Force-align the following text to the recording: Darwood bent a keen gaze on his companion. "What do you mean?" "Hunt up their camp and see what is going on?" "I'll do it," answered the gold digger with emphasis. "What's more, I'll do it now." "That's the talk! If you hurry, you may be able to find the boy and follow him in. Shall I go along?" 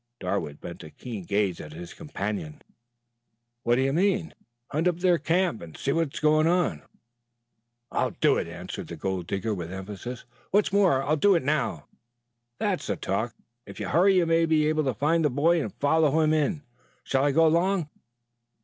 Darwood 0.19 0.59
bent 0.59 0.81
a 0.83 0.89
keen 0.89 1.25
gaze 1.25 1.61
on 1.61 1.69
his 1.69 1.93
companion. 1.93 2.63
"What 3.61 3.75
do 3.75 3.81
you 3.83 3.93
mean?" 3.93 4.33
"Hunt 4.71 4.87
up 4.87 4.97
their 4.97 5.19
camp 5.19 5.61
and 5.61 5.77
see 5.77 5.91
what 5.91 6.11
is 6.11 6.19
going 6.19 6.47
on?" 6.47 6.81
"I'll 7.91 8.09
do 8.09 8.35
it," 8.37 8.47
answered 8.47 8.87
the 8.87 8.95
gold 8.95 9.27
digger 9.27 9.53
with 9.53 9.71
emphasis. 9.71 10.25
"What's 10.49 10.73
more, 10.73 11.03
I'll 11.03 11.17
do 11.17 11.35
it 11.35 11.43
now." 11.43 11.85
"That's 12.57 12.87
the 12.87 12.95
talk! 12.95 13.35
If 13.67 13.79
you 13.79 13.89
hurry, 13.89 14.15
you 14.17 14.25
may 14.25 14.47
be 14.47 14.65
able 14.69 14.85
to 14.85 14.95
find 14.95 15.23
the 15.23 15.29
boy 15.29 15.61
and 15.61 15.71
follow 15.75 16.19
him 16.23 16.33
in. 16.33 16.63
Shall 17.03 17.23
I 17.23 17.31
go 17.31 17.45
along?" 17.45 17.87